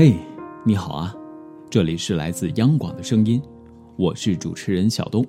[0.00, 0.14] 嘿，
[0.64, 1.12] 你好啊，
[1.68, 3.42] 这里是来自央广的声音，
[3.96, 5.26] 我是主持人小东。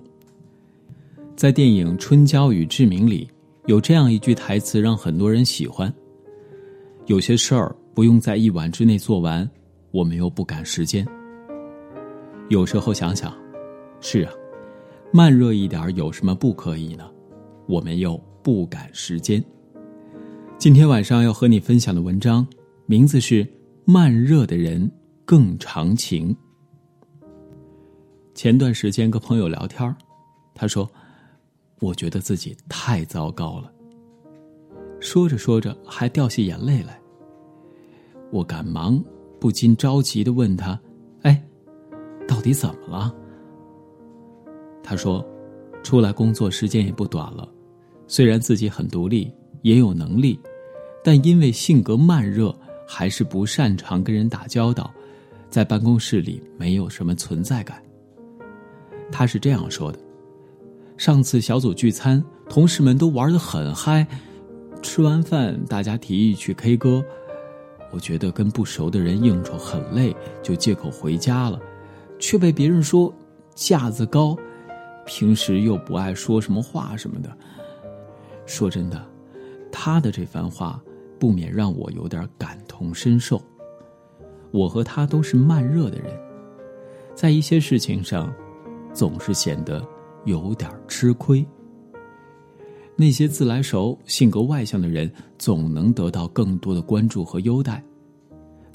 [1.36, 3.28] 在电影《春娇与志明》里，
[3.66, 5.92] 有这样一句台词让很多人喜欢
[7.08, 9.50] ：“有些事儿不用在一晚之内做完，
[9.90, 11.04] 我们又不赶时间。”
[12.50, 13.36] 有时候想想，
[14.02, 14.32] 是啊，
[15.12, 17.10] 慢热一点有什么不可以呢？
[17.66, 19.44] 我们又不赶时间。
[20.60, 22.46] 今天晚上要和你分享的文章，
[22.86, 23.44] 名字是。
[23.92, 24.88] 慢热的人
[25.26, 26.38] 更长情。
[28.36, 29.96] 前段时间跟朋友聊天
[30.54, 30.88] 他说
[31.82, 33.74] ：“我觉得自己太糟糕了。”
[35.02, 37.02] 说着说着还掉下眼泪来。
[38.30, 39.04] 我赶忙
[39.40, 40.80] 不禁着急的问他
[41.26, 41.44] ：“哎，
[42.28, 43.12] 到底怎么了？”
[44.86, 45.26] 他说
[45.82, 47.52] ：“出来工作时间也不短了，
[48.06, 50.40] 虽然自己很独立，也有能力，
[51.04, 52.56] 但因为性格慢热。”
[52.92, 54.92] 还是不擅长跟人打交道，
[55.48, 57.80] 在办公室里没有什么存在感。
[59.12, 60.00] 他是这样说的：
[60.98, 64.06] 上次小组聚餐，同事们都玩的很嗨，
[64.82, 67.06] 吃完饭大家提议去 K 歌，
[67.92, 71.60] 我觉得跟不熟的人应酬很累，就借口回家了，
[72.18, 73.14] 却被别人说
[73.54, 74.36] 架子高，
[75.06, 77.30] 平时又不爱说什么话什么的。
[78.48, 79.06] 说真的，
[79.72, 80.82] 他的这番话。
[81.20, 83.42] 不免让我有点感同身受。
[84.52, 86.12] 我和他都是慢热的人，
[87.14, 88.34] 在一些事情上，
[88.94, 89.86] 总是显得
[90.26, 91.46] 有点吃亏。
[92.96, 97.76] 那些自来熟、性格外向的人，总能得到更多的关注和优待；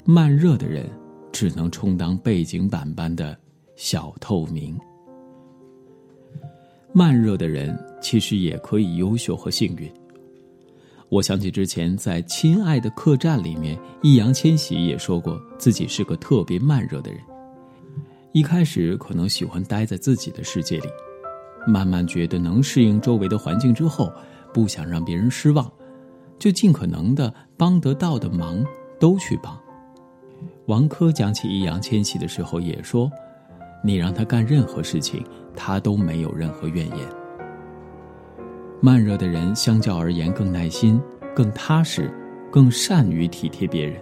[0.05, 0.89] 慢热的人，
[1.31, 3.37] 只能充当背景板般的
[3.75, 4.79] 小透明。
[6.93, 9.91] 慢热的人其实也可以优秀和幸运。
[11.09, 17.21] 我想起之前在《亲爱的客栈》里面，易烊千玺也说过自己是个特别慢热的人。
[18.31, 20.89] 一开始可能喜欢待在自己的世界里，
[21.67, 24.11] 慢慢觉得能适应周围的环境之后，
[24.51, 25.71] 不想让别人失望，
[26.39, 28.65] 就尽可能的帮得到的忙
[28.99, 29.57] 都去帮。
[30.65, 33.09] 王珂讲起易烊千玺的时候也说
[33.83, 35.23] ：“你让他干任何事情，
[35.55, 36.97] 他都没有任何怨言。”
[38.81, 41.01] 慢热的人相较而言更耐心、
[41.35, 42.11] 更踏实、
[42.51, 43.99] 更善于体贴别人。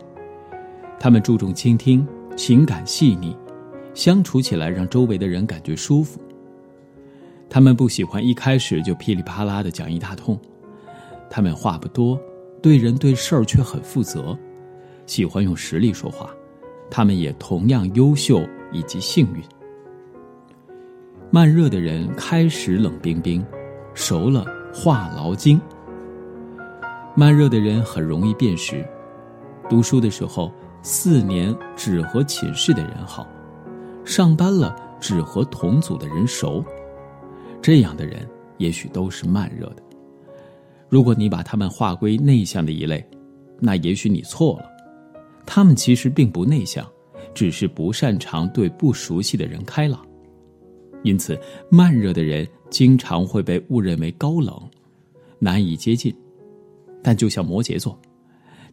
[0.99, 3.35] 他们注重倾听，情感细腻，
[3.93, 6.19] 相处起来让周围的人感觉舒服。
[7.49, 10.39] 他们不喜欢一开始就噼里啪啦的讲一大通，
[11.29, 12.19] 他们话不多，
[12.61, 14.37] 对人对事儿却很负责，
[15.05, 16.29] 喜欢用实力说话。
[16.89, 18.41] 他们也同样优秀
[18.71, 19.41] 以及幸运。
[21.31, 23.43] 慢热的人开始冷冰冰，
[23.93, 24.45] 熟了。
[24.73, 25.61] 话痨精，
[27.15, 28.83] 慢热的人很容易辨识。
[29.69, 30.51] 读书的时候，
[30.81, 33.23] 四年只和寝室的人好；
[34.03, 36.65] 上班了，只和同组的人熟。
[37.61, 39.83] 这样的人也许都是慢热的。
[40.89, 43.07] 如果你把他们划归内向的一类，
[43.59, 44.65] 那也许你错了。
[45.45, 46.83] 他们其实并不内向，
[47.35, 50.03] 只是不擅长对不熟悉的人开朗。
[51.03, 52.47] 因此，慢热的人。
[52.69, 54.59] 经常会被误认为高冷，
[55.37, 56.11] 难以接近。
[57.03, 57.95] 但就像摩羯座，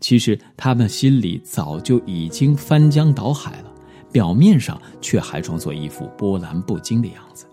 [0.00, 3.70] 其实他们心里早就已经翻江倒海了，
[4.10, 7.44] 表面上却还装作一副波澜不惊的样子。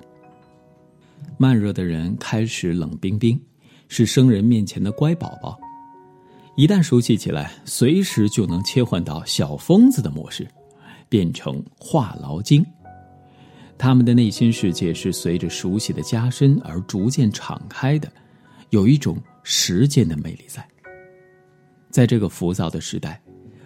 [1.37, 3.37] 慢热的人开始冷冰冰，
[3.89, 5.59] 是生人面前的乖宝宝，
[6.55, 10.47] 一旦熟悉起来，随时就能切换到小疯子的模式，
[11.09, 12.65] 变成话痨精。
[13.77, 18.11] 他们的内心世界是随着熟悉的加深而逐渐敞开的，
[18.71, 20.67] 有一种时间的魅力在。
[21.89, 23.21] 在这个浮躁的时代，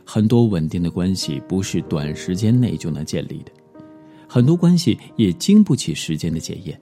[0.05, 3.51] 很多稳定的关系不是短时间内就能建立的，
[4.27, 6.79] 很多关系也经不起时间的检验。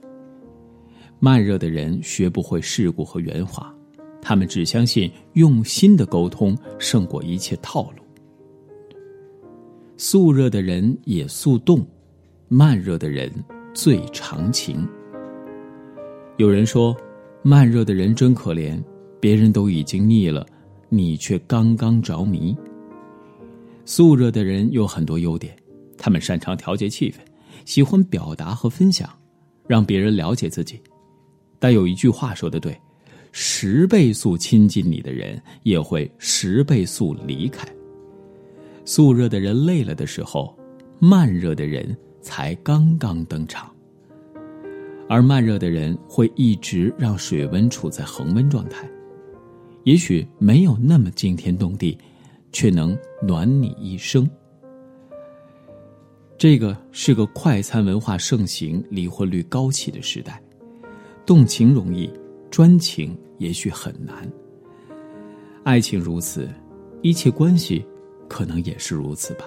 [1.18, 3.72] 慢热的人学不会世故和圆滑，
[4.20, 8.02] 他们只相信用心的沟通胜过一切套路。
[9.96, 11.86] 速热的人也速冻。
[12.52, 13.32] 慢热的人
[13.72, 14.84] 最长情。
[16.36, 16.96] 有人说，
[17.44, 18.82] 慢热的人真可怜，
[19.20, 20.44] 别人都已经腻了，
[20.88, 22.52] 你却刚刚着迷。
[23.84, 25.54] 速热的人有很多优点，
[25.96, 27.18] 他们擅长调节气氛，
[27.64, 29.08] 喜欢表达和分享，
[29.68, 30.82] 让别人了解自己。
[31.60, 32.76] 但有一句话说的对：
[33.30, 37.64] 十倍速亲近你的人，也会十倍速离开。
[38.84, 40.52] 速热的人累了的时候，
[40.98, 41.96] 慢热的人。
[42.20, 43.70] 才刚刚登场，
[45.08, 48.88] 而慢热的人会一直让水温处在恒温状态，
[49.84, 51.96] 也许没有那么惊天动地，
[52.52, 54.28] 却能暖你一生。
[56.36, 60.42] 这个是个快餐文化盛行、离婚率高起的时代，
[61.26, 62.10] 动情容易，
[62.50, 64.30] 专情也许很难。
[65.64, 66.48] 爱情如此，
[67.02, 67.84] 一切关系
[68.26, 69.44] 可能也是如此吧。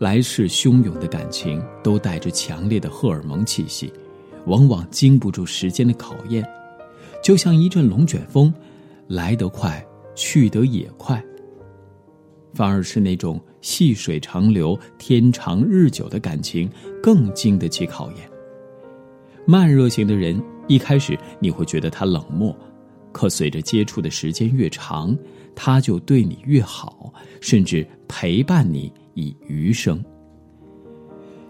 [0.00, 3.92] 来势汹涌的感情都带着强烈的荷尔蒙气息，
[4.46, 6.42] 往往经不住时间的考验，
[7.22, 8.52] 就像一阵龙卷风，
[9.06, 11.22] 来得快，去得也快。
[12.54, 16.68] 反而是那种细水长流、天长日久的感情
[17.02, 18.28] 更经得起考验。
[19.46, 22.56] 慢热型的人一开始你会觉得他冷漠，
[23.12, 25.14] 可随着接触的时间越长，
[25.54, 27.12] 他就对你越好，
[27.42, 28.90] 甚至陪伴你。
[29.14, 30.02] 以余生。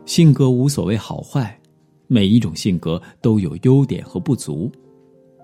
[0.06, 1.58] 性格无所谓好坏，
[2.06, 4.70] 每一种性格都有优点和不足，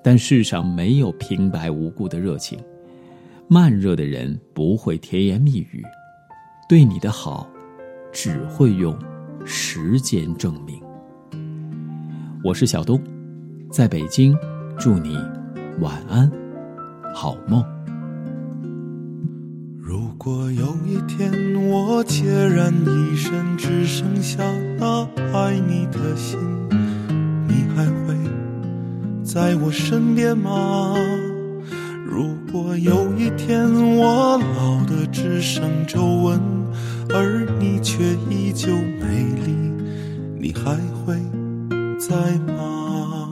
[0.03, 2.59] 但世上没有平白无故的热情。
[3.49, 5.85] 慢热的人不会甜言蜜语，
[6.69, 7.49] 对你的好，
[8.13, 8.99] 只会用
[9.45, 10.81] 时间证明。
[12.43, 13.01] 我是小东，
[13.71, 14.37] 在北京，
[14.79, 15.17] 祝你
[15.81, 16.31] 晚安，
[17.15, 17.76] 好梦。
[20.27, 21.31] 如果有一天
[21.71, 24.43] 我孑然一身，只剩下
[24.77, 26.37] 那爱你的心，
[27.47, 28.17] 你还会
[29.23, 30.97] 在我身边吗？
[32.05, 36.41] 如果有一天我老的只剩皱纹，
[37.15, 39.55] 而你却依旧美丽，
[40.41, 40.75] 你还
[41.05, 41.15] 会
[42.01, 42.17] 在
[42.53, 43.29] 吗？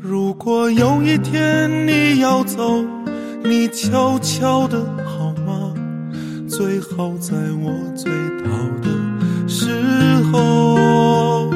[0.00, 2.82] 如果有一天你要走，
[3.44, 4.82] 你悄悄的？
[6.56, 8.12] 最好在我醉
[8.44, 8.46] 倒
[8.80, 8.88] 的
[9.48, 9.82] 时
[10.30, 11.50] 候。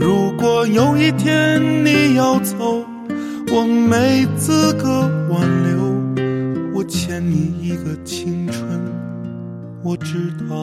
[0.00, 2.84] 如果有一天你要走，
[3.52, 5.76] 我没资格挽留。
[6.74, 8.66] 我欠你一个青春，
[9.84, 10.56] 我知道。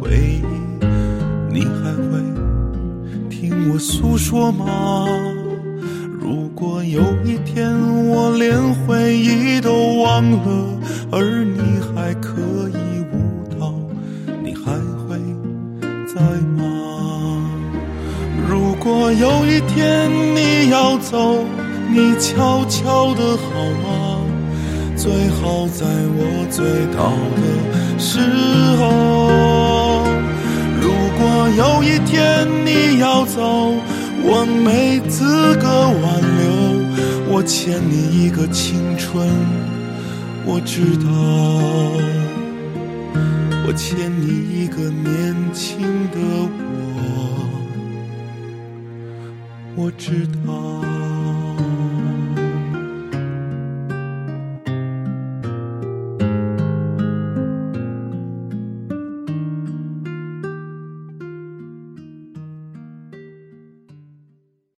[0.00, 0.42] 回忆，
[1.50, 2.20] 你还会
[3.28, 4.64] 听我诉说吗？
[6.20, 7.72] 如果有一天
[8.08, 10.78] 我连回忆都忘了，
[11.10, 12.40] 而你还可
[12.70, 13.14] 以舞
[13.58, 13.74] 蹈，
[14.42, 14.72] 你还
[15.02, 15.18] 会
[16.06, 16.20] 在
[16.56, 16.62] 吗？
[18.48, 21.44] 如果有一天你要走，
[21.90, 23.44] 你悄悄的好
[23.82, 24.20] 吗？
[24.96, 25.84] 最好在
[26.14, 26.64] 我醉
[26.94, 28.20] 倒的时
[28.78, 29.61] 候。
[31.22, 33.40] 如果有一天你要走，
[34.24, 35.68] 我没资格
[36.02, 36.42] 挽留。
[37.32, 39.28] 我欠你一个青春，
[40.44, 41.06] 我知道。
[43.64, 45.80] 我欠你一个年轻
[46.10, 46.18] 的
[46.58, 46.98] 我，
[49.76, 50.91] 我知道。